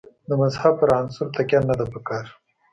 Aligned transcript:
د 0.27 0.31
مذهب 0.41 0.73
پر 0.79 0.89
عنصر 0.99 1.25
تکیه 1.35 1.59
نه 1.69 1.75
ده 1.79 1.85
په 1.93 1.99
کار. 2.07 2.25